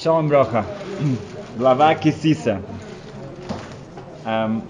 [0.00, 0.64] Шалом Броха.
[1.56, 2.62] Глава Кисиса.
[4.24, 4.62] Эм,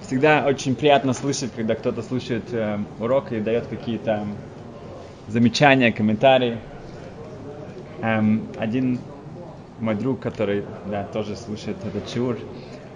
[0.00, 4.24] всегда очень приятно слышать, когда кто-то слушает э, урок и дает какие-то
[5.26, 6.58] замечания, комментарии.
[8.00, 9.00] Эм, один
[9.80, 12.38] мой друг, который да, тоже слушает этот чур,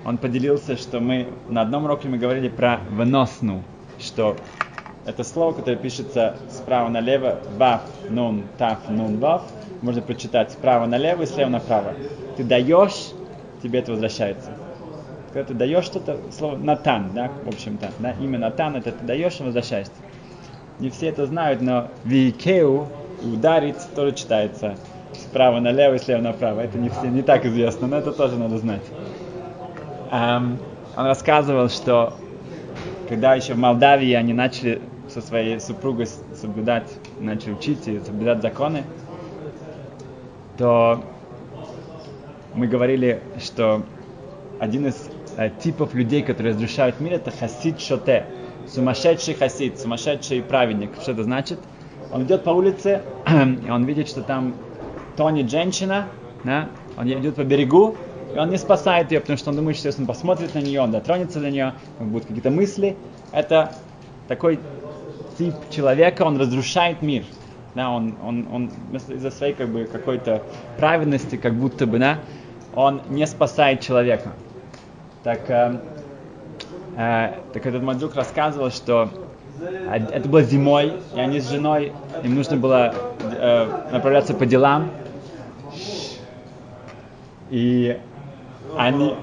[0.05, 3.65] он поделился, что мы на одном уроке мы говорили про выносну,
[3.99, 4.37] что
[5.07, 9.43] это слово, которое пишется справа налево, ваф, нун, таф, нун, ваф,
[9.83, 11.95] можно прочитать справа налево и слева направо.
[12.37, 13.11] Ты даешь,
[13.63, 14.51] тебе это возвращается.
[15.33, 19.39] Когда ты даешь что-то, слово Натан, да, в общем-то, да, имя Натан, это ты даешь
[19.41, 19.93] и возвращаешься.
[20.81, 22.89] Не все это знают, но викеу,
[23.23, 24.77] ударить, тоже читается
[25.13, 26.61] справа налево и слева направо.
[26.61, 28.83] Это не, все, не так известно, но это тоже надо знать.
[30.11, 30.59] Um,
[30.97, 32.15] он рассказывал, что
[33.09, 36.89] когда еще в Молдавии они начали со своей супругой соблюдать,
[37.21, 38.85] начали учить и соблюдать законы,
[40.61, 41.03] то
[42.55, 43.83] мы говорили, что
[44.59, 48.27] один из э, типов людей, которые разрушают мир, это хасид шоте,
[48.69, 50.91] сумасшедший хасид, сумасшедший праведник.
[51.01, 51.59] Что это значит?
[52.13, 53.01] Он идет по улице,
[53.67, 54.55] и он видит, что там
[55.17, 56.09] тонет женщина,
[56.45, 56.69] да?
[56.99, 57.97] он идет по берегу,
[58.35, 60.83] и он не спасает ее, потому что он думает, что если он посмотрит на нее,
[60.83, 62.99] он дотронется до нее, будут какие-то мысли.
[63.33, 63.73] Это
[64.29, 64.61] такой
[65.39, 67.25] тип человека, он разрушает мир.
[67.75, 70.43] Да, он, он, он из-за своей как бы какой-то
[70.77, 72.19] праведности, как будто бы, да,
[72.75, 74.31] он не спасает человека.
[75.23, 75.81] Так, э,
[76.97, 79.11] э, так этот друг рассказывал, что
[79.91, 81.93] это было зимой, и они с женой,
[82.25, 84.91] им нужно было э, направляться по делам.
[87.51, 87.99] И
[88.77, 89.15] они,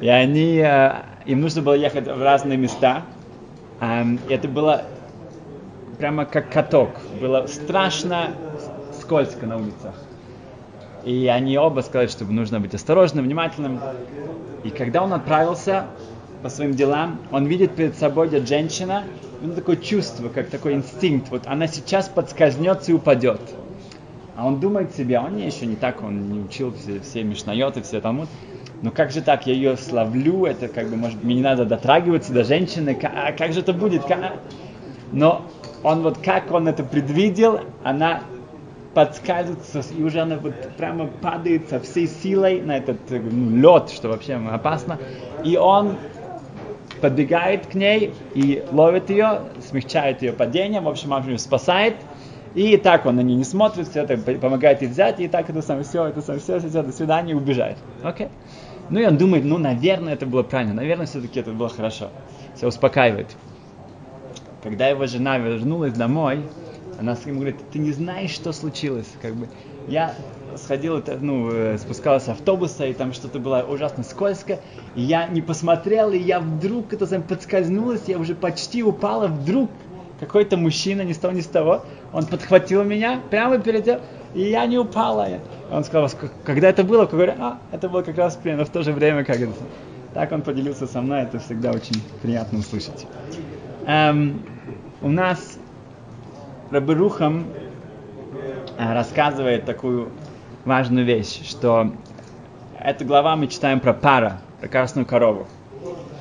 [0.00, 0.92] и они, э,
[1.26, 3.02] им нужно было ехать в разные места.
[3.80, 4.82] Um, это было
[5.98, 6.90] прямо как каток.
[7.20, 8.30] Было страшно
[9.00, 9.94] скользко на улицах.
[11.04, 13.80] И они оба сказали, что нужно быть осторожным, внимательным.
[14.64, 15.86] И когда он отправился
[16.42, 19.04] по своим делам, он видит перед собой идет женщина,
[19.40, 23.40] ну, такое чувство, как такой инстинкт, вот она сейчас подскользнется и упадет.
[24.36, 27.82] А он думает себе, он не еще не так, он не учил все, все мишнайоты,
[27.82, 28.28] все Талмуд.
[28.82, 32.32] Но как же так, я ее славлю, это как бы, может, мне не надо дотрагиваться
[32.32, 34.04] до женщины, как, как же это будет?
[34.04, 34.34] Как?
[35.10, 35.42] Но
[35.82, 38.22] он вот как он это предвидел, она
[38.94, 44.08] подскальзывается, и уже она вот прямо падает со всей силой на этот ну, лед, что
[44.08, 44.98] вообще опасно.
[45.44, 45.96] И он
[47.00, 51.94] подбегает к ней и ловит ее, смягчает ее падение, в общем, он ее спасает.
[52.54, 55.62] И так он на нее не смотрит, все это помогает ей взять, и так это
[55.62, 57.76] самое все, это самое все, все, все, до свидания, и убежает.
[58.02, 58.26] Окей?
[58.26, 58.30] Okay?
[58.90, 62.08] Ну и он думает, ну, наверное, это было правильно, наверное, все-таки это было хорошо.
[62.54, 63.36] Все успокаивает.
[64.68, 66.42] Когда его жена вернулась домой,
[67.00, 69.06] она ему говорит, ты не знаешь, что случилось.
[69.22, 69.48] Как бы,
[69.86, 70.14] я
[70.56, 74.60] сходил, ну, э, спускалась с автобуса, и там что-то было ужасно скользко,
[74.94, 79.70] и я не посмотрел, и я вдруг это сам подскользнулась, я уже почти упала, вдруг
[80.20, 84.00] какой-то мужчина, ни с того, ни с того, он подхватил меня прямо перед тем,
[84.34, 85.28] и я не упала.
[85.70, 86.10] Он сказал,
[86.44, 89.24] когда это было, я говорю, а, это было как раз примерно в то же время,
[89.24, 89.52] как это.
[90.12, 93.06] Так он поделился со мной, это всегда очень приятно услышать.
[93.86, 94.42] Эм,
[95.00, 95.58] у нас
[96.70, 97.46] Рабырухам
[98.76, 100.10] э, рассказывает такую
[100.64, 101.92] важную вещь, что
[102.78, 105.46] эту глава мы читаем про пара, про красную корову.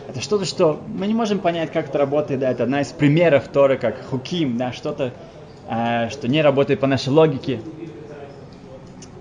[0.07, 2.39] Это что-то, что мы не можем понять, как это работает.
[2.39, 5.11] Да, это одна из примеров Торы, как хуким, да, что-то,
[5.69, 7.59] э, что не работает по нашей логике.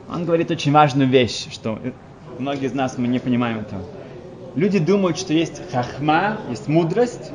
[0.08, 1.80] Он говорит очень важную вещь, что
[2.38, 3.82] многие из нас мы не понимаем этого.
[4.54, 7.32] Люди думают, что есть хахма, есть мудрость,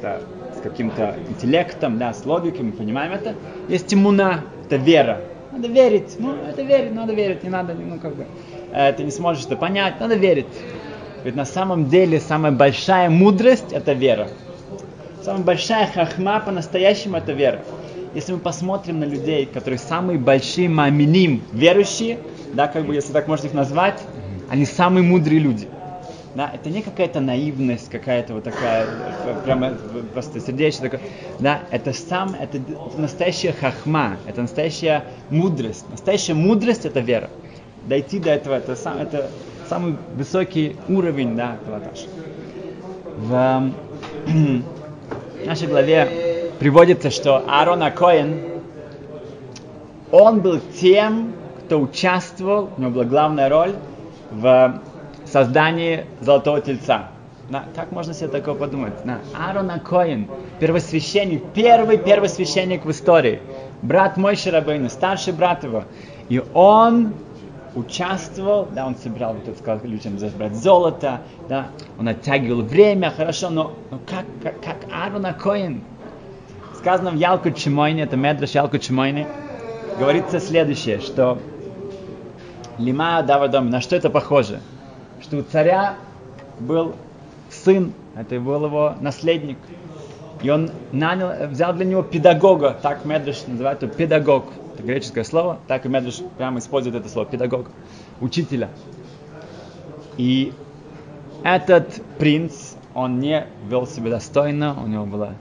[0.00, 0.20] да,
[0.60, 3.34] с каким-то интеллектом, да, с логикой, мы понимаем это.
[3.68, 5.20] Есть иммуна, это вера.
[5.52, 8.26] Надо верить, ну, это верить, надо верить, не надо, ну, как бы,
[8.72, 10.46] э, ты не сможешь это понять, надо верить.
[11.24, 14.28] Ведь на самом деле самая большая мудрость– это вера.
[15.22, 17.60] Самая большая хахма по-настоящему– это вера.
[18.14, 22.18] Если мы посмотрим на людей, которые самые большие маминим, верующие,
[22.52, 24.00] да, как бы, если так можно их назвать,
[24.48, 25.68] они самые мудрые люди–
[26.34, 28.86] да, это не какая-то наивность, какая-то вот такая,
[29.44, 29.74] прямо
[30.12, 31.06] просто сердечная, такая,
[31.40, 32.60] да, это сам, это,
[32.96, 35.86] настоящая хахма, это настоящая мудрость.
[35.90, 37.30] Настоящая мудрость это вера.
[37.86, 39.28] Дойти до этого, это, сам, это
[39.68, 42.06] самый высокий уровень, да, пилотаж.
[45.40, 48.40] В нашей главе приводится, что Аарон Акоин,
[50.12, 51.32] он был тем,
[51.64, 53.74] кто участвовал, у него была главная роль
[54.30, 54.80] в
[55.30, 57.08] создании Золотого Тельца.
[57.48, 59.04] На, как можно себе такое подумать?
[59.04, 60.28] На, Аарон Коин,
[60.60, 63.40] первосвященник, первый первосвященник в истории.
[63.82, 65.84] брат мой Шарабейну, старший брат его.
[66.28, 67.12] И он
[67.74, 71.68] участвовал, да, он собирал, вот это сказал людям забрать золото, да,
[71.98, 75.82] он оттягивал время, хорошо, но, но как, как, как Аарон Акоин,
[76.76, 79.26] сказано в Ялку Чимойне, это Медраш Ялку Чимойне,
[79.98, 81.38] говорится следующее, что
[82.78, 84.60] Лима Дава Дом, на что это похоже?
[85.20, 85.96] Что у царя
[86.58, 86.94] был
[87.50, 89.58] сын, это был его наследник,
[90.42, 95.58] и он нанял, взял для него педагога, так Медреш называет его педагог, это греческое слово,
[95.68, 97.66] так и Медреш прямо использует это слово, педагог,
[98.20, 98.70] учителя.
[100.16, 100.52] И
[101.44, 105.34] этот принц, он не вел себя достойно, у него было...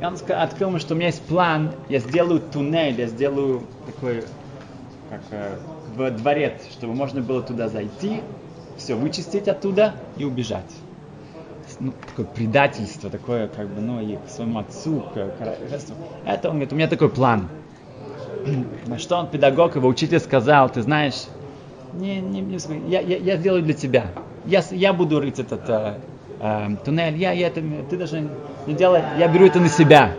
[0.00, 4.22] И он открыл мне, что у меня есть план, я сделаю туннель, я сделаю такой,
[5.10, 5.56] как э,
[5.96, 8.22] в дворец, чтобы можно было туда зайти,
[8.88, 10.64] все вычистить оттуда и убежать
[11.78, 15.94] ну, такое предательство, такое, как бы, ну, и к своему отцу, к королевству.
[16.24, 17.50] Это он говорит, у меня такой план.
[18.86, 21.26] На что он, педагог, его учитель сказал, ты знаешь,
[21.92, 22.56] не, не, не
[22.88, 24.06] я, я, я сделаю для тебя.
[24.46, 25.98] Я, я буду рыть этот э,
[26.40, 28.26] э, туннель, я, я это, ты даже
[28.66, 30.14] не делай, я беру это на себя.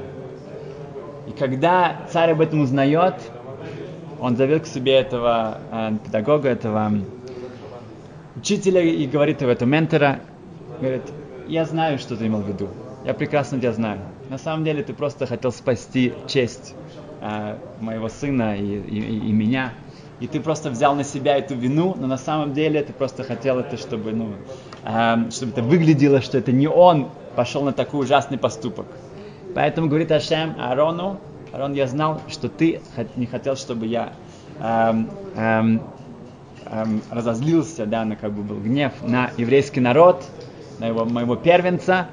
[1.27, 3.16] И когда царь об этом узнает,
[4.21, 6.92] он зовет к себе этого э, педагога, этого
[8.39, 10.19] учителя и говорит об этом ментора,
[10.80, 11.03] говорит,
[11.47, 12.69] я знаю, что ты имел в виду.
[13.06, 14.00] Я прекрасно тебя знаю.
[14.30, 16.74] На самом деле ты просто хотел спасти честь
[17.21, 19.74] э, моего сына и, и, и меня.
[20.19, 23.59] И ты просто взял на себя эту вину, но на самом деле ты просто хотел
[23.59, 24.31] это, чтобы, ну,
[24.85, 28.85] э, чтобы это выглядело, что это не он пошел на такой ужасный поступок.
[29.53, 31.19] Поэтому говорит Ашем Аарону,
[31.51, 32.80] Аарон, я знал, что ты
[33.15, 34.13] не хотел, чтобы я
[34.59, 35.81] эм, эм,
[36.71, 40.24] эм, разозлился, да, на как бы был гнев на еврейский народ,
[40.80, 42.07] на его, моего первенца,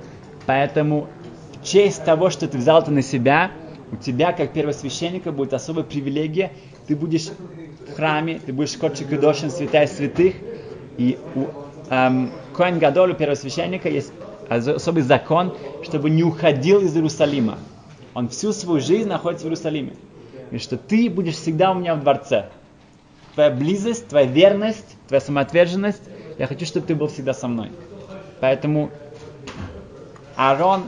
[0.47, 1.09] поэтому
[1.53, 3.51] в честь того, что ты взял это на себя,
[3.93, 6.53] у тебя, как первосвященника, будет особая привилегия,
[6.87, 7.29] ты будешь
[7.87, 10.35] в храме, ты будешь Кодчик и Дошин, святая святых,
[10.99, 11.47] и у
[11.91, 14.13] эм, Коэн Гадолу, первосвященника, есть
[14.49, 17.59] особый закон, чтобы не уходил из Иерусалима.
[18.15, 19.93] Он всю свою жизнь находится в Иерусалиме.
[20.51, 22.47] И что ты будешь всегда у меня в дворце.
[23.37, 26.03] Твоя близость, твоя верность, твоя самоотверженность,
[26.39, 27.71] я хочу, чтобы ты был всегда со мной.
[28.41, 28.91] Поэтому
[30.37, 30.85] Аарон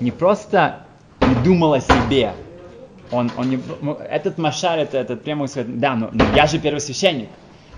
[0.00, 0.80] не просто
[1.20, 2.32] не думал о себе,
[3.10, 3.60] он, он не,
[4.08, 7.28] этот Машар, это, этот прямо сказать, да, но, но я же первосвященник,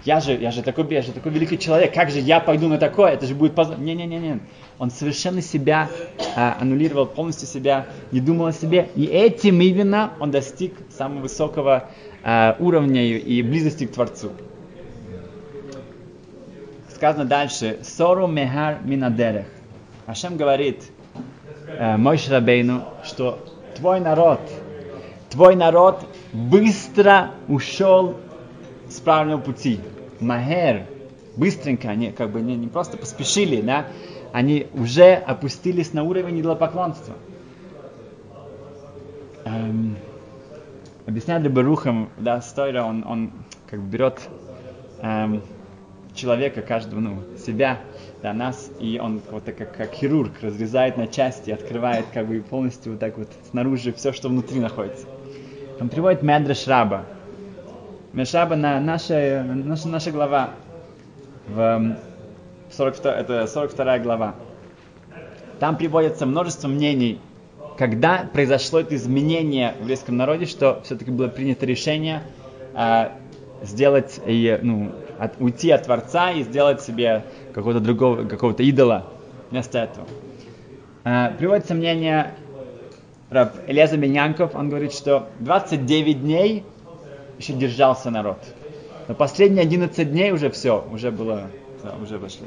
[0.05, 2.79] я же, я же такой, я же такой великий человек, как же я пойду на
[2.79, 3.79] такое, это же будет позор.
[3.79, 4.41] Не-не-не-не,
[4.79, 5.88] он совершенно себя
[6.37, 11.91] а, аннулировал, полностью себя, не думал о себе, и этим именно он достиг самого высокого
[12.23, 14.32] а, уровня и близости к Творцу
[17.00, 19.47] сказано дальше, Сору Мехар Минадерех.
[20.05, 20.85] Ашем говорит
[21.67, 23.38] э, Мой Шрабейну, что
[23.75, 24.38] твой народ,
[25.31, 26.05] твой народ
[26.35, 28.17] быстро ушел
[28.90, 29.81] с правильного пути.
[30.20, 30.84] Махер,
[31.37, 33.87] быстренько, они как бы не, не просто поспешили, да,
[34.32, 37.14] они уже опустились на уровень идолопоклонства.
[39.44, 39.96] Эм,
[41.06, 43.31] объясняет Барухам, да, Стойра, он, он
[43.69, 44.20] как бы берет
[45.02, 45.42] эм,
[46.14, 47.81] человека, каждого, ну, себя,
[48.22, 52.40] да, нас, и он вот так как, как хирург разрезает на части, открывает как бы
[52.40, 55.06] полностью вот так вот снаружи все, что внутри находится.
[55.81, 57.04] Он приводит Медреш Раба.
[58.12, 60.50] Медреш Раба на наша, наша, наша глава,
[61.47, 61.97] в
[62.73, 64.35] 42, это 42 глава.
[65.61, 67.21] Там приводится множество мнений,
[67.79, 72.23] когда произошло это изменение в еврейском народе, что все-таки было принято решение
[72.75, 73.12] а,
[73.62, 74.90] сделать, ну,
[75.21, 77.25] от, уйти от Творца и сделать себе
[77.55, 79.07] какого-то другого, какого-то идола
[79.52, 80.09] вместо этого.
[81.05, 82.35] А, приводится мнение
[83.31, 86.64] Раб Элеза Бенянков, он говорит, что 29 дней
[87.40, 88.38] еще держался народ.
[89.09, 91.50] Но последние 11 дней уже все, уже было,
[91.82, 92.47] да, уже вошли.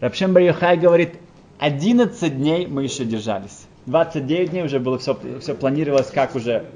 [0.00, 1.14] Рабшем Бар говорит,
[1.58, 3.66] 11 дней мы еще держались.
[3.86, 6.66] 29 дней уже было все, все планировалось, как уже...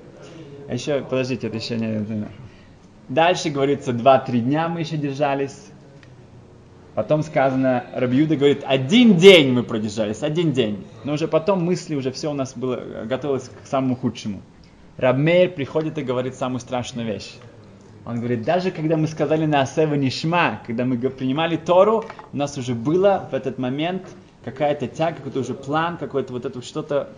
[0.69, 2.27] А еще, подождите, это еще не...
[3.09, 5.67] Дальше говорится, 2-3 дня мы еще держались.
[6.95, 10.85] Потом сказано, Рабиуда говорит, один день мы продержались, один день.
[11.03, 14.41] Но уже потом мысли, уже все у нас было, готовилось к самому худшему.
[14.97, 17.35] Рабмейр приходит и говорит самую страшную вещь.
[18.07, 22.59] Он говорит, даже когда мы сказали на Асева Нишма, когда мы принимали Тору, у нас
[22.59, 24.03] уже было в этот момент
[24.45, 27.09] какая-то тяга, какой-то уже план, какой-то вот это что-то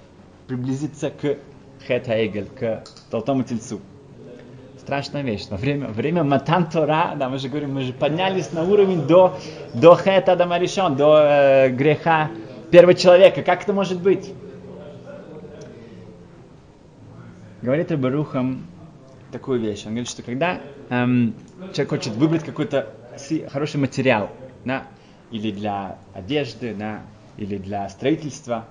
[0.46, 1.38] приблизиться к
[1.86, 2.06] Хет
[2.58, 3.80] к Толтому Тельцу
[4.86, 5.48] страшная вещь.
[5.50, 9.36] Во время, время Матан Тора, да, мы же говорим, мы же поднялись на уровень до,
[9.74, 12.30] до Хета Дамаришон, до э, греха
[12.70, 13.42] первого человека.
[13.42, 14.32] Как это может быть?
[17.62, 18.64] Говорит Рабарухам
[19.32, 19.84] такую вещь.
[19.86, 21.34] Он говорит, что когда эм,
[21.72, 22.92] человек хочет выбрать какой-то
[23.48, 24.30] хороший материал,
[24.64, 24.84] да,
[25.30, 27.02] или для одежды, да,
[27.36, 28.66] или для строительства,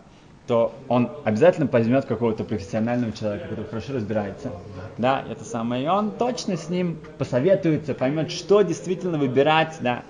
[0.48, 4.54] то он обязательно возьмет какого-то профессионального человека, который хорошо разбирается.
[4.98, 5.84] Да, это самое.
[5.84, 10.04] И он точно с ним посоветуется, поймет, что действительно выбирать, да.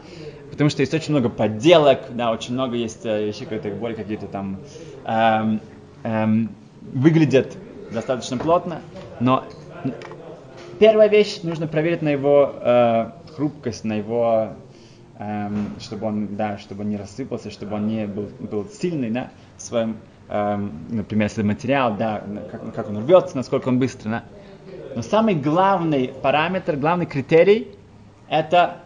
[0.51, 4.27] Потому что есть очень много подделок, да, очень много есть э, вещей, которые более какие-то
[4.27, 4.59] там
[5.05, 5.59] эм,
[6.03, 6.49] эм,
[6.93, 7.57] выглядят
[7.91, 8.81] достаточно плотно,
[9.19, 9.43] но
[10.79, 14.49] первая вещь нужно проверить на его э, хрупкость, на его
[15.17, 19.29] эм, чтобы он, да, чтобы он не рассыпался, чтобы он не был, был сильный, да,
[19.57, 19.97] в своем,
[20.29, 24.23] эм, например, если материал, да, как, как он рвется, насколько он быстро, да.
[24.95, 27.75] Но самый главный параметр, главный критерий,
[28.29, 28.77] это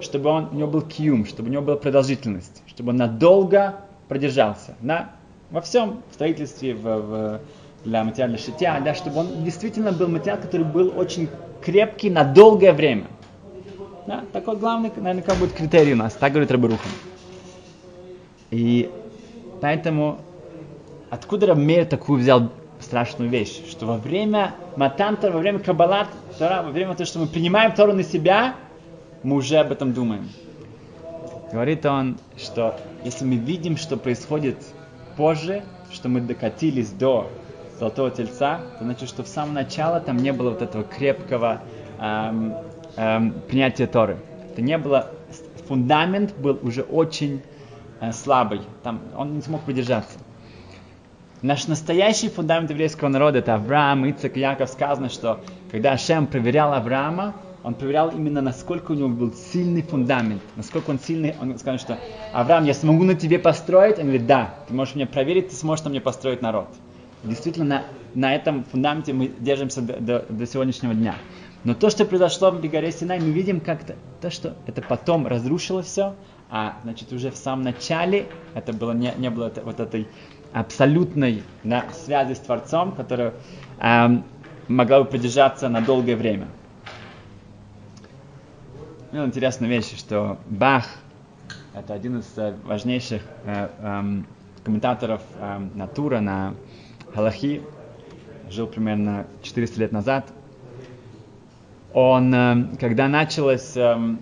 [0.00, 3.76] чтобы он, у него был кьюм, чтобы у него была продолжительность, чтобы он надолго
[4.08, 5.10] продержался, да,
[5.50, 7.40] во всем, в строительстве, в, в,
[7.84, 11.28] для материального шитья, да, чтобы он действительно был материал, который был очень
[11.62, 13.06] крепкий на долгое время.
[14.06, 16.90] Да, такой главный, наверное, как будет критерий у нас, так говорит Рабарухан.
[18.50, 18.90] И
[19.60, 20.18] поэтому
[21.10, 26.70] откуда Раммер такую взял страшную вещь, что во время Матанта, во время Каббалат, Тора, во
[26.70, 28.54] время того, что мы принимаем Тору на себя,
[29.22, 30.28] мы уже об этом думаем.
[31.52, 34.56] Говорит он, что если мы видим, что происходит
[35.16, 37.28] позже, что мы докатились до
[37.78, 41.60] Золотого Тельца, то значит, что в самом начале там не было вот этого крепкого
[42.00, 42.54] эм,
[42.96, 44.16] эм, принятия Торы.
[44.52, 45.10] Это не было,
[45.68, 47.42] фундамент был уже очень
[48.00, 50.18] э, слабый, там он не смог продержаться.
[51.42, 54.70] Наш настоящий фундамент еврейского народа это Авраам, Ицек, Яков.
[54.70, 55.40] Сказано, что
[55.70, 60.98] когда Ашем проверял Авраама, он проверял именно, насколько у него был сильный фундамент, насколько он
[60.98, 61.34] сильный.
[61.40, 61.98] Он сказал, что
[62.32, 63.98] Авраам, я смогу на тебе построить?
[63.98, 66.68] Он говорит, да, ты можешь мне проверить, ты сможешь на мне построить народ.
[67.24, 71.14] Действительно, на, на этом фундаменте мы держимся до, до, до сегодняшнего дня.
[71.64, 75.82] Но то, что произошло в горе Синай, мы видим как-то, то, что это потом разрушило
[75.82, 76.14] все,
[76.48, 80.06] а значит уже в самом начале это было не, не было вот этой
[80.52, 83.34] абсолютной да, связи с Творцом, которая
[83.80, 84.24] эм,
[84.68, 86.46] могла бы продержаться на долгое время.
[89.10, 90.86] Ну, интересная вещь, что Бах
[91.74, 94.22] это один из э, важнейших э, э,
[94.64, 96.54] комментаторов э, натура на
[97.16, 97.62] Галахи,
[98.50, 100.26] жил примерно 400 лет назад.
[101.94, 104.18] Он, э, когда началось эм,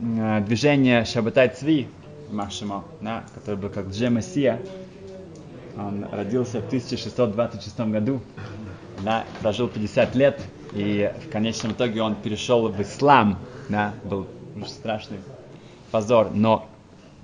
[0.00, 1.86] э, движение Шабатай Цви,
[2.30, 4.58] Машимо, да, который был как Джемасия,
[5.76, 8.22] он родился в 1626 году,
[9.04, 10.40] да, прожил 50 лет,
[10.72, 13.38] и в конечном итоге он перешел в ислам,
[13.68, 14.26] да, был
[14.66, 15.18] страшный
[15.90, 16.68] позор, но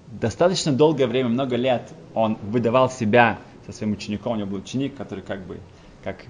[0.09, 4.97] достаточно долгое время, много лет он выдавал себя со своим учеником, у него был ученик,
[4.97, 5.59] который как бы,
[6.03, 6.25] как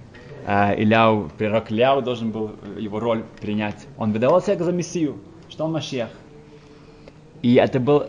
[0.47, 3.87] э, Иляу, пророк Иляу должен был его роль принять.
[3.99, 6.09] Он выдавал себя за Мессию, что он Машех.
[7.43, 8.07] И это был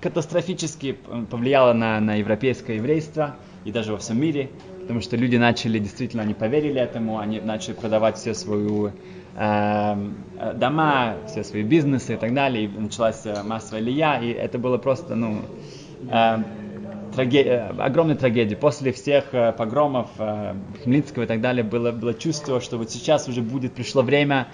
[0.00, 0.96] катастрофически
[1.30, 4.50] повлияло на, на европейское еврейство и даже во всем мире,
[4.82, 8.90] потому что люди начали, действительно, они поверили этому, они начали продавать все свои
[9.36, 9.96] э,
[10.54, 15.16] дома, все свои бизнесы и так далее, и началась массовая лия, и это было просто,
[15.16, 15.40] ну,
[16.08, 16.36] э,
[17.16, 17.42] траге...
[17.42, 18.54] Э, огромной трагедии.
[18.54, 20.54] После всех э, погромов э,
[20.84, 24.48] Хмельницкого и так далее было, было чувство, что вот сейчас уже будет, пришло время,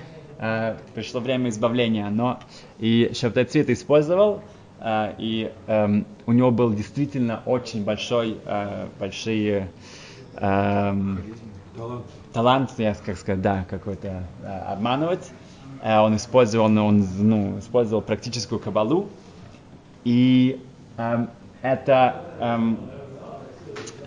[0.95, 2.09] пришло время избавления.
[2.11, 2.41] Но
[2.79, 4.43] и Шабтай Цвет использовал,
[4.85, 8.39] и э, у него был действительно очень большой,
[8.99, 9.69] большие
[10.35, 10.95] э,
[12.33, 14.25] талант, я как сказать, да, какой-то
[14.67, 15.31] обманывать.
[15.85, 19.09] Он использовал, он ну, использовал практическую кабалу.
[20.05, 20.61] И
[20.97, 21.27] э,
[21.63, 22.77] это эм,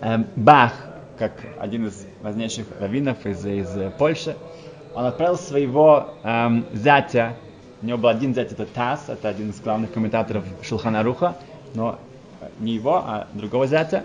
[0.00, 0.72] эм, Бах,
[1.18, 4.36] как один из важнейших раввинов из, из Польши,
[4.94, 7.34] он отправил своего эм, зятя,
[7.82, 11.36] у него был один зять, это Тас, это один из главных комментаторов Шулханаруха,
[11.74, 11.98] но
[12.60, 14.04] не его, а другого зятя,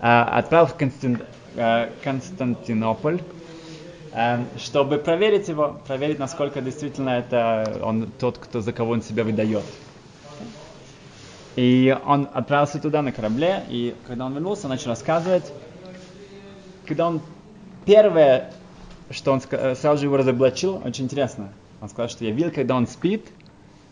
[0.00, 1.20] э, отправил в Константин,
[1.56, 3.20] э, Константинополь,
[4.12, 9.24] э, чтобы проверить его, проверить, насколько действительно это он тот, кто за кого он себя
[9.24, 9.64] выдает.
[11.58, 15.52] И он отправился туда на корабле, и когда он вернулся, начал рассказывать.
[16.86, 17.20] Когда он
[17.84, 18.52] первое,
[19.10, 21.48] что он э, сразу же его разоблачил, очень интересно.
[21.80, 23.26] Он сказал, что я видел, когда он спит,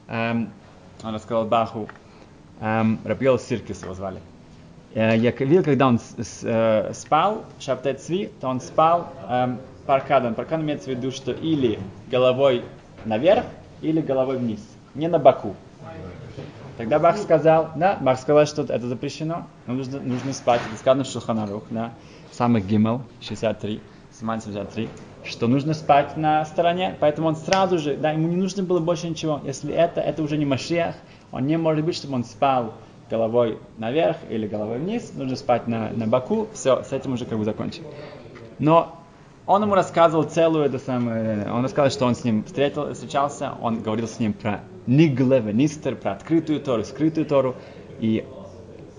[0.06, 0.50] эм,
[1.02, 1.88] он рассказал Баху,
[2.61, 4.20] эм, Рабиол Сиркис его звали.
[4.94, 9.58] Э, я видел, когда он с, с, э, спал, Шабтай Цви, то он спал эм,
[9.87, 10.37] паркадом.
[10.37, 11.80] Паркад имеется в виду, что или
[12.12, 12.62] головой
[13.04, 13.44] наверх,
[13.82, 14.61] или головой вниз,
[14.94, 15.56] не на боку.
[16.76, 20.61] Тогда Бах сказал, да, Бах сказал, что это запрещено, но нужно, нужно спать.
[20.68, 21.92] Это сказано в Шуханарух, да,
[22.33, 23.80] самых Гимел, 63,
[24.12, 24.88] Саманцев 3,
[25.25, 29.09] что нужно спать на стороне, поэтому он сразу же, да, ему не нужно было больше
[29.09, 29.40] ничего.
[29.45, 30.95] Если это, это уже не Машиах,
[31.33, 32.75] он не может быть, чтобы он спал
[33.11, 37.38] головой наверх или головой вниз, нужно спать на, на боку, все, с этим уже как
[37.38, 37.85] бы закончим.
[38.59, 38.97] Но
[39.47, 43.80] он ему рассказывал целую это самое, он рассказал, что он с ним встретил, встречался, он
[43.80, 47.57] говорил с ним про Ниглеве, Нистер, про открытую Тору, скрытую Тору,
[48.00, 48.25] и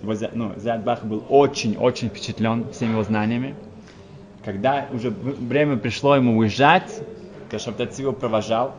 [0.01, 3.55] его, ну, Зяд Бах был очень-очень впечатлен всеми его знаниями.
[4.43, 7.01] Когда уже время пришло ему уезжать,
[7.49, 8.75] то Шабтай его провожал,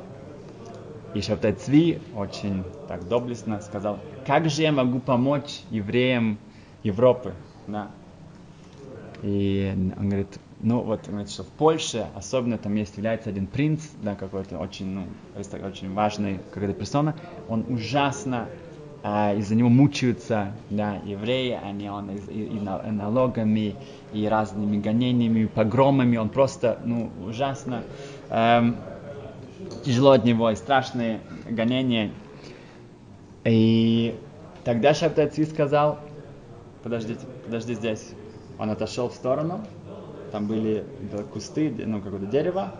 [1.15, 6.39] и Цви очень так доблестно сказал, как же я могу помочь евреям
[6.83, 7.33] Европы?
[7.67, 7.89] Да.
[9.23, 13.83] И он говорит, ну вот, говорит, что в Польше особенно там есть, является один принц,
[14.03, 15.05] да, какой-то очень, ну,
[15.37, 17.15] очень важный какая-то персона,
[17.49, 18.49] он ужасно
[19.05, 23.77] а, из-за него мучаются да, евреи, они он и, и, и налогами,
[24.13, 27.85] и разными гонениями, погромами, он просто ну, ужасно
[28.29, 28.77] эм,
[29.85, 32.11] тяжело от него, и страшные гонения.
[33.45, 34.19] И
[34.65, 36.01] тогда Шабтайци сказал,
[36.83, 38.11] подождите, подожди здесь.
[38.59, 39.61] Он отошел в сторону,
[40.31, 40.85] там были
[41.33, 42.75] кусты, ну, какое-то дерево,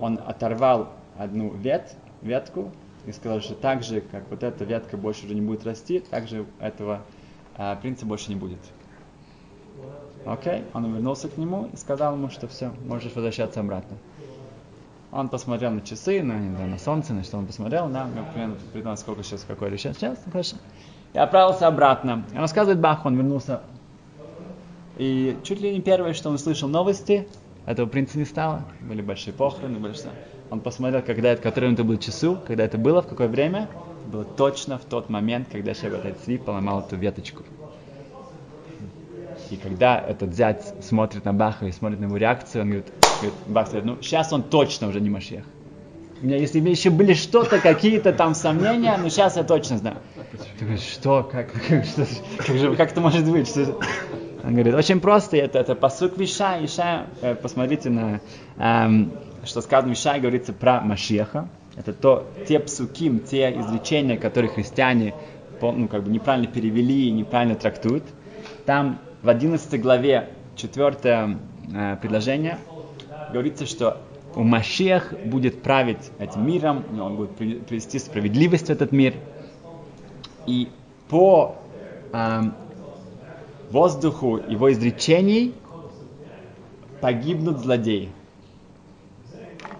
[0.00, 2.72] он оторвал одну ветвь, ветку,
[3.06, 6.28] и сказал, что так же, как вот эта ветка больше уже не будет расти, так
[6.28, 7.00] же этого
[7.56, 8.58] а, принца больше не будет.
[10.26, 10.64] Окей, okay.
[10.74, 13.96] он вернулся к нему и сказал ему, что все, можешь возвращаться обратно.
[15.12, 18.96] Он посмотрел на часы, на, на, на солнце, на что он посмотрел, да, примерно придумал,
[18.96, 20.56] сколько сейчас, какой сейчас, сейчас, хорошо.
[21.14, 22.24] И отправился обратно.
[22.32, 23.62] И рассказывает Бах, он вернулся.
[24.98, 27.26] И чуть ли не первое, что он услышал новости,
[27.66, 28.64] этого принца не стало.
[28.80, 30.10] Были большие похороны, что
[30.50, 33.68] он посмотрел, когда это, который это был часу, когда это было, в какое время.
[34.06, 37.44] было точно в тот момент, когда Шебет Цви поломал эту веточку.
[39.50, 43.34] И когда этот зять смотрит на Баха и смотрит на его реакцию, он говорит, говорит
[43.46, 45.44] Бах говорит, ну сейчас он точно уже не Машех.
[46.22, 49.96] У меня, если бы еще были что-то, какие-то там сомнения, но сейчас я точно знаю.
[50.58, 52.06] Ты говоришь, что, как, как, что,
[52.38, 53.48] как, же, как это может быть?
[53.48, 53.78] Что,
[54.44, 58.20] он говорит, очень просто, это, это посук Виша, Иша, э, посмотрите на,
[58.58, 59.12] эм,
[59.44, 61.48] что сказано в Иша, говорится про Машеха.
[61.76, 65.14] Это то, те псуким, те изречения, которые христиане
[65.60, 68.04] ну, как бы неправильно перевели и неправильно трактуют.
[68.66, 71.38] Там в 11 главе, четвертое
[71.72, 72.58] э, предложение,
[73.32, 73.98] говорится, что
[74.34, 79.14] у Машех будет править этим миром, он будет привести справедливость в этот мир.
[80.46, 80.68] И
[81.08, 81.56] по
[82.12, 82.40] э,
[83.70, 85.54] воздуху его изречений
[87.00, 88.10] погибнут злодеи.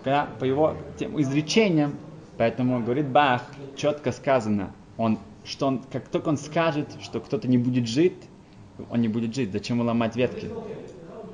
[0.03, 1.95] Когда по его тем изречениям,
[2.39, 3.43] поэтому говорит Бах,
[3.77, 8.17] четко сказано, он, что он, как только он скажет, что кто-то не будет жить,
[8.91, 9.53] он не будет жить.
[9.53, 10.51] Зачем ломать ветки?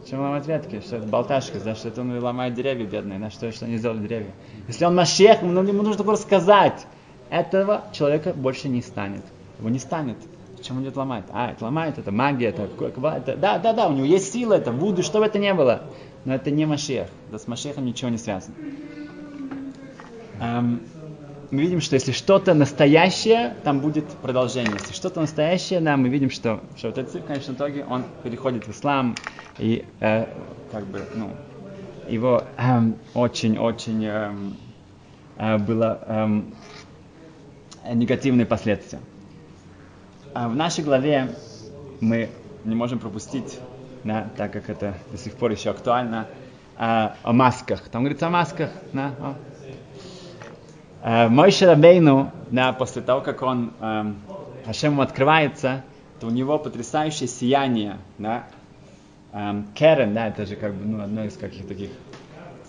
[0.03, 0.81] Зачем ломать ветки?
[0.81, 4.01] Что это болташка, за что это он ломает деревья бедные, на что, что они сделали
[4.01, 4.33] деревья.
[4.67, 6.87] Если он машех, ему нужно только рассказать.
[7.31, 9.23] Этого человека больше не станет.
[9.59, 10.17] Его не станет.
[10.67, 11.25] Чем он идет ломать?
[11.31, 14.73] А, это ломает, это магия, это, это да, да, да, у него есть сила, это
[14.73, 15.83] вуду, что бы это ни было.
[16.25, 17.07] Но это не Машех.
[17.31, 18.57] Да с Машехом ничего не связано.
[20.41, 20.81] Эм,
[21.53, 24.73] мы видим, что если что-то настоящее, там будет продолжение.
[24.73, 28.67] Если что-то настоящее, да, мы видим, что, что вот этот в конечном итоге, он переходит
[28.67, 29.15] в ислам,
[29.61, 30.27] и э,
[30.73, 31.31] как бы, ну,
[32.09, 32.43] его
[33.15, 34.57] очень-очень эм,
[35.37, 36.55] э, было эм,
[37.95, 38.99] негативные последствия.
[40.39, 41.31] А в нашей главе
[42.03, 42.29] мы
[42.67, 43.59] не можем пропустить,
[44.05, 46.27] да, так как это до сих пор еще актуально,
[46.77, 47.81] а, о масках.
[47.89, 48.69] Там говорится о масках.
[48.93, 49.35] Да, о.
[51.03, 54.13] А, мой Шарабейну, да, после того, как он, а,
[54.67, 55.83] Хашем ему открывается,
[56.21, 58.45] то у него потрясающее сияние, да,
[59.33, 61.93] а, Керен, да, это же как бы, ну, одно из каких-то таких,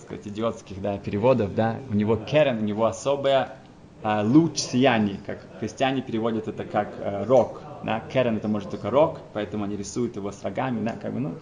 [0.00, 3.56] сказать, идиотских, да, переводов, да, у него Керен, у него особая а,
[4.02, 7.62] луч сияний, как христиане переводят это как а, рок.
[7.82, 8.00] Да?
[8.12, 11.34] Керен это может только рок, поэтому они рисуют его с рогами, да, как бы, ну,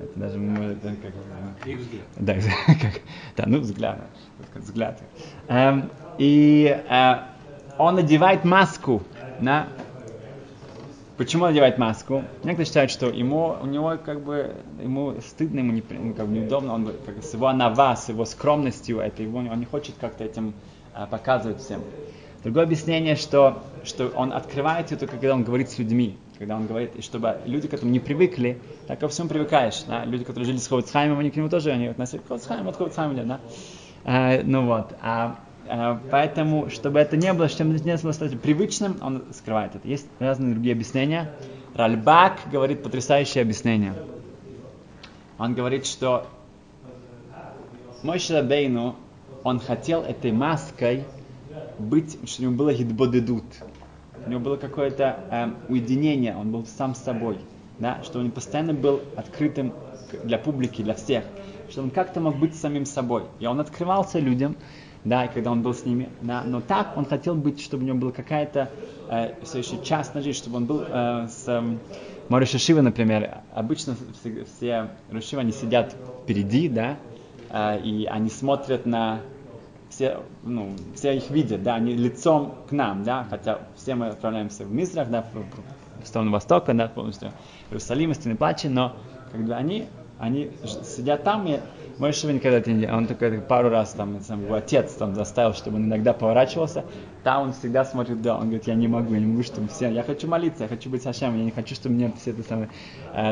[0.00, 2.04] это даже может, как, Их взгляд.
[2.16, 2.34] Да,
[2.80, 3.00] как,
[3.36, 4.00] да, ну, взгляд,
[4.54, 5.00] взгляд.
[5.48, 7.14] Эм, и э,
[7.78, 9.02] он надевает маску,
[9.40, 9.68] да,
[11.16, 12.24] Почему он надевает маску?
[12.42, 16.74] Некоторые считают, что ему, у него как бы, ему стыдно, ему не, как бы неудобно,
[16.74, 20.54] он как, с его анава, с его скромностью, это его, он не хочет как-то этим
[20.94, 21.82] а, показывать всем.
[22.42, 26.18] Другое объяснение, что, что он открывает это, когда он говорит с людьми.
[26.38, 29.82] Когда он говорит, и чтобы люди, к этому не привыкли, так ко всему привыкаешь.
[29.84, 30.04] Да?
[30.04, 33.14] Люди, которые жили с Ховицхаймом, они к нему тоже они относятся к Ховицхайму, от Ховицхайма
[33.24, 33.40] да?
[34.04, 34.94] А, ну вот.
[35.00, 39.88] А, а, поэтому, чтобы это не было, чтобы не было стать привычным, он скрывает это.
[39.88, 41.30] Есть разные другие объяснения.
[41.74, 43.94] Ральбак говорит потрясающее объяснение.
[45.38, 46.26] Он говорит, что
[48.02, 48.96] мой Шрабейну,
[49.42, 51.04] он хотел этой маской
[51.78, 53.44] быть, что у него было гидбодедут.
[54.26, 57.38] У него было какое-то э, уединение, он был сам с собой.
[57.78, 59.72] Да, что он постоянно был открытым
[60.22, 61.24] для публики, для всех.
[61.68, 63.24] Что он как-то мог быть самим собой.
[63.40, 64.56] И он открывался людям,
[65.04, 67.86] да, и когда он был с ними, да, но так он хотел быть, чтобы у
[67.86, 68.70] него была какая-то
[69.10, 71.76] э, все еще частная жизнь, чтобы он был э, с э,
[72.28, 76.96] Мориша Шива, например, обычно все, все Рушива, они сидят впереди, да,
[77.82, 79.20] и они смотрят на
[79.88, 84.64] все, ну, все их видят, да, они лицом к нам, да, хотя все мы отправляемся
[84.64, 87.30] в Мизрах, да, в, в сторону Востока, да, полностью
[87.70, 88.96] Иерусалим, Стены Плачи, но
[89.30, 89.86] когда они,
[90.18, 90.50] они
[90.84, 91.60] сидят там, и
[91.98, 96.12] мой не Он такой пару раз там, сам, его отец там заставил, чтобы он иногда
[96.12, 96.84] поворачивался.
[97.22, 99.90] Там он всегда смотрит, да, он говорит, я не могу, я не могу, чтобы все,
[99.90, 102.68] я хочу молиться, я хочу быть Хашем, я не хочу, чтобы мне все это самые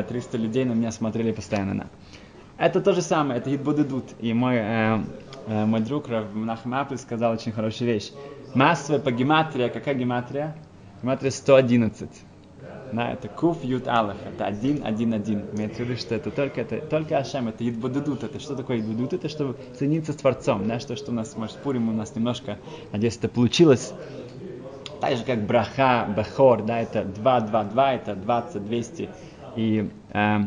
[0.07, 1.73] 300 людей на меня смотрели постоянно.
[1.73, 1.87] На.
[2.57, 5.03] Это то же самое, это идут И мой, э,
[5.47, 8.11] э, мой друг Нахм Апли сказал очень хорошую вещь.
[8.53, 10.55] Массовая по гематрия, какая гематрия?
[11.01, 12.09] Гематрия 111
[12.93, 15.45] да, это куф ют алеф, это один, один, один.
[15.53, 18.23] Имеется в виду, что это только, это только Ашем, это идбудудут.
[18.23, 19.13] Это что такое идбудудут?
[19.13, 22.59] Это чтобы соединиться с Творцом, да, что, что у нас, может, Пурим у нас немножко,
[22.91, 23.93] надеюсь, это получилось.
[25.01, 29.09] Так же, как браха, бахор, да, это 2, 2, 2, это 20, 200
[29.55, 30.37] и э,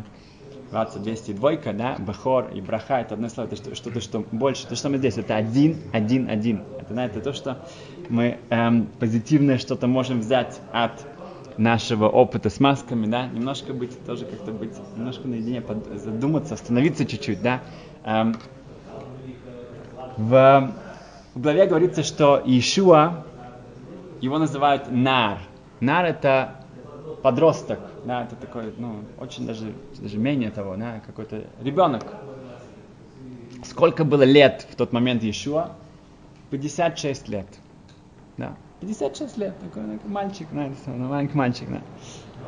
[0.71, 4.67] 20, 200 двойка, да, бахор и браха, это одно слово, это что-то, что больше.
[4.67, 6.63] То, что мы здесь, это один, один, один.
[6.81, 7.59] Это, да, это то, что
[8.09, 11.05] мы эм, позитивное что-то можем взять от
[11.57, 17.07] нашего опыта с масками, да, немножко быть, тоже как-то быть, немножко наедине, под, задуматься, остановиться
[17.07, 17.63] чуть-чуть, да.
[18.05, 18.37] Эм,
[20.17, 20.73] в,
[21.35, 23.25] в главе говорится, что Иешуа,
[24.21, 25.39] его называют Нар.
[25.81, 26.56] Нар это
[27.23, 32.05] подросток, да, это такой, ну, очень даже, даже менее того, да, какой-то ребенок.
[33.65, 35.71] Сколько было лет в тот момент Иешуа?
[36.51, 37.47] 56 лет.
[38.37, 38.55] Да.
[38.81, 41.81] 56 лет, такой, такой мальчик, да, маленький мальчик, да.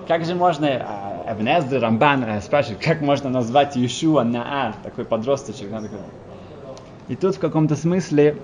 [0.06, 5.70] Как же можно, э, Эбнездер, Рамбан э, спрашивает, как можно назвать Иешуа Наар, такой подросточек,
[5.70, 5.98] да, такой.
[7.08, 8.36] И тут в каком-то смысле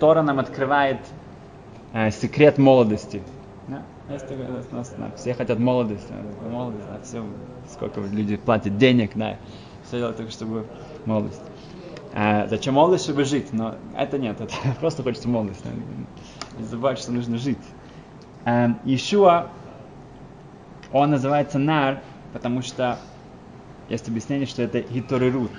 [0.00, 0.98] Тора нам открывает
[1.92, 3.22] э, секрет молодости.
[4.08, 6.08] У нас, да, все хотят молодость,
[6.50, 7.22] молодость, да, все,
[7.70, 9.36] сколько люди платят денег, да,
[9.86, 10.66] все делают только, чтобы
[11.04, 11.42] молодость.
[12.14, 13.52] А, зачем молодость, чтобы жить?
[13.52, 15.62] Но это нет, это просто хочется молодость.
[16.58, 17.58] Не забывать, что нужно жить.
[18.46, 19.48] Эм, Ишуа,
[20.90, 22.00] он называется нар,
[22.32, 22.98] потому что
[23.90, 25.52] есть объяснение, что это гиторирут.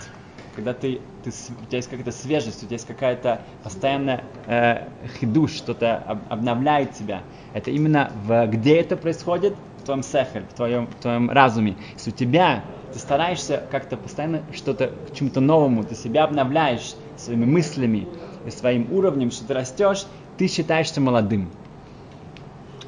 [0.59, 5.53] Когда ты, ты, у тебя есть какая-то свежесть, у тебя есть какая-то постоянная э, хидуш,
[5.53, 7.23] что-то об, обновляет тебя.
[7.53, 9.53] Это именно в, где это происходит?
[9.77, 11.77] В твоем сехель, в твоем, в твоем разуме.
[11.93, 17.45] Если у тебя ты стараешься как-то постоянно что-то к чему-то новому, ты себя обновляешь своими
[17.45, 18.05] мыслями
[18.45, 21.51] и своим уровнем, что ты растешь, ты считаешься молодым.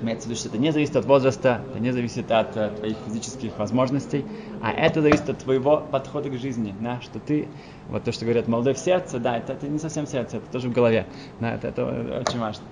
[0.01, 2.97] Имеется в виду, что это не зависит от возраста, это не зависит от uh, твоих
[3.05, 4.25] физических возможностей,
[4.59, 7.47] а это зависит от твоего подхода к жизни, да, что ты,
[7.87, 10.69] вот то, что говорят, молодой в сердце, да, это, это не совсем сердце, это тоже
[10.69, 11.05] в голове,
[11.39, 12.63] да, это, это очень важно.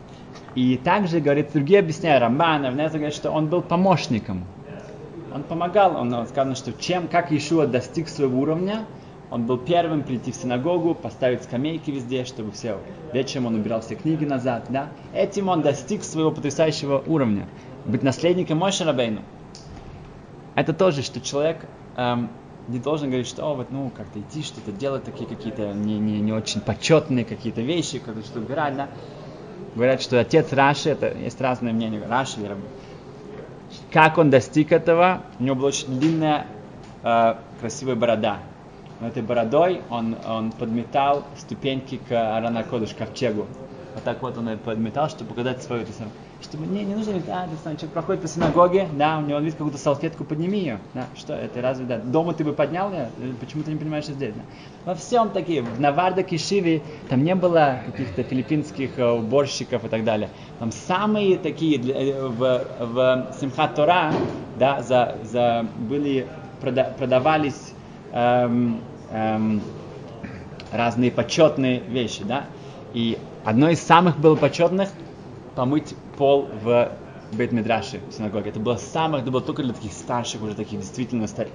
[0.55, 4.45] И также, говорит, другие объясняют, Рамбан, Авнеза говорит, что он был помощником,
[5.31, 8.85] он помогал, он сказано, что чем, как Иешуа достиг своего уровня,
[9.31, 12.79] он был первым прийти в синагогу, поставить скамейки везде, чтобы все
[13.13, 14.65] вечером он убирал все книги назад.
[14.69, 14.89] Да?
[15.13, 17.47] Этим он достиг своего потрясающего уровня.
[17.85, 19.21] Быть наследником Моше Рабейну.
[20.55, 21.57] Это тоже, что человек
[21.95, 22.29] эм,
[22.67, 26.33] не должен говорить, что, вот, ну, как-то идти, что-то делать, такие какие-то не, не, не
[26.33, 28.89] очень почетные какие-то вещи, как-то что убирать, да.
[29.75, 32.39] Говорят, что отец Раши, это есть разные мнения, Раши,
[33.91, 36.47] как он достиг этого, у него была очень длинная,
[37.03, 38.39] э, красивая борода
[39.05, 43.45] этой бородой он, он подметал ступеньки к Аранакодыш, ковчегу.
[43.93, 45.91] Вот так вот он подметал, чтобы показать свою, то
[46.41, 49.77] чтобы не, не нужно, а, ты человек проходит по синагоге, да, у него видит какую-то
[49.77, 53.09] салфетку, подними ее, да, что это, разве, да, дома ты бы поднял ее,
[53.41, 54.41] почему ты не понимаешь, что здесь, да.
[54.85, 60.05] Во всем такие, в Наварда Кишиве там не было каких-то филиппинских э, уборщиков и так
[60.05, 64.13] далее, там самые такие, э, в, в Симхат Тора,
[64.57, 66.25] да, за, за, были,
[66.61, 67.73] прода, продавались
[68.13, 69.61] эм, эм,
[70.71, 72.45] разные почетные вещи, да.
[72.93, 74.89] И одно из самых было почетных
[75.55, 76.91] помыть пол в
[77.31, 78.49] Бейт Мидраши в синагоге.
[78.49, 81.51] Это было самое, это было только для таких старших, уже таких действительно старых.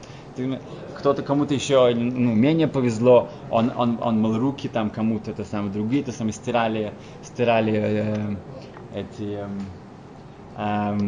[0.96, 5.72] Кто-то кому-то еще ну, менее повезло, он, он, он мыл руки там кому-то, это самое,
[5.72, 8.36] другие это самое стирали, стирали э,
[8.94, 9.48] эти э,
[10.56, 10.98] э,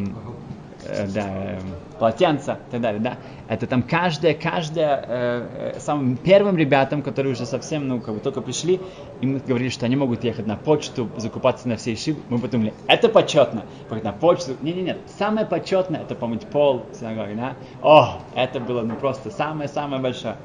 [0.88, 1.60] э, да, э,
[1.98, 3.16] полотенца и так далее, да.
[3.48, 8.20] Это там каждая, каждая, э, э, самым первым ребятам, которые уже совсем, ну, как бы
[8.20, 8.80] только пришли,
[9.20, 12.20] им говорили, что они могут ехать на почту, закупаться на все шибы.
[12.28, 14.56] Мы подумали, это почетно, поехать на почту.
[14.62, 17.54] Не, не, нет, самое почетное это помыть пол в синагоге, да.
[17.82, 20.36] О, это было ну просто самое-самое большое.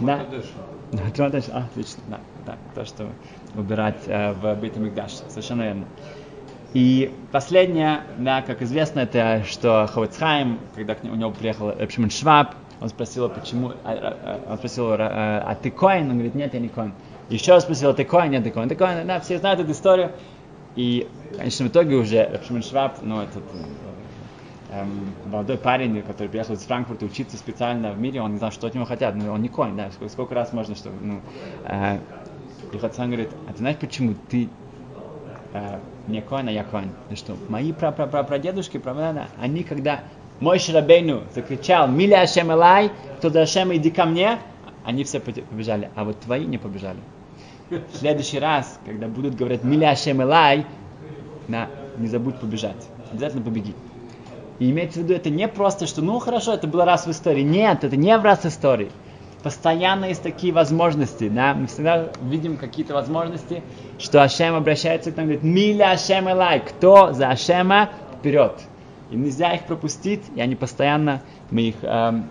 [0.00, 0.20] Да.
[0.90, 1.02] Да,
[1.52, 3.08] а, отлично, да, да, то, что
[3.54, 5.84] убирать э, в Бейтамикдаш, совершенно верно.
[6.74, 12.88] И последнее, да, как известно, это что Ховецхайм, когда у него приехал Эпшимон Шваб, он
[12.90, 16.10] спросил, почему, а, а, он спросил, а ты коин?
[16.10, 16.92] Он говорит, нет, я не коин.
[17.30, 18.30] Еще раз спросил, ты коин?
[18.30, 18.68] Нет, ты коин.
[18.68, 20.12] Ты коин, да, все знают эту историю.
[20.76, 23.42] И, конечно, в итоге уже Эпшимон Шваб, ну, этот
[24.70, 28.66] эм, молодой парень, который приехал из Франкфурта учиться специально в мире, он не знал, что
[28.66, 31.20] от него хотят, но он не коин, да, сколько, сколько раз можно, что, ну,
[31.64, 31.98] э,
[32.72, 34.48] и Хацан говорит, а ты знаешь, почему ты
[35.52, 36.90] э, не Коэн, а я Коэн.
[37.10, 40.00] Ну что, мои прапрадедушки, прадеды, они когда
[40.40, 44.38] мой Шрабейну закричал «Миля Ашем Элай», кто за Ашем иди ко мне,
[44.84, 46.98] они все побежали, а вот твои не побежали.
[47.70, 50.64] В следующий раз, когда будут говорить «Миля Ашем Элай»,
[51.48, 52.86] на, не забудь побежать.
[53.10, 53.74] Обязательно побеги.
[54.58, 57.42] И имеется в виду, это не просто, что ну хорошо, это было раз в истории.
[57.42, 58.90] Нет, это не в раз в истории
[59.48, 63.62] постоянно есть такие возможности, да, мы всегда видим какие-то возможности,
[63.98, 68.52] что Ашем обращается к нам и говорит, миля Ашем Элай, кто за Ашема вперед.
[69.10, 72.28] И нельзя их пропустить, и они постоянно, мы их эм,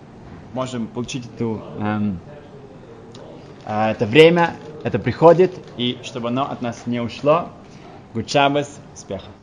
[0.54, 2.20] можем получить эту, эм,
[3.66, 4.54] э, это время,
[4.84, 7.48] это приходит, и чтобы оно от нас не ушло,
[8.14, 9.37] Гудшабас, успеха.